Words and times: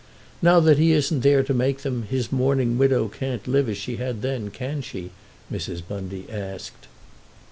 "Now 0.41 0.59
that 0.61 0.79
he 0.79 0.93
isn't 0.93 1.19
there 1.19 1.43
to 1.43 1.53
make 1.53 1.83
them, 1.83 2.01
his 2.09 2.31
mourning 2.31 2.79
widow 2.79 3.07
can't 3.07 3.47
live 3.47 3.69
as 3.69 3.77
she 3.77 3.97
had 3.97 4.23
then, 4.23 4.49
can 4.49 4.81
she?" 4.81 5.11
Mrs. 5.53 5.83
Bundy 5.87 6.25
asked. 6.27 6.87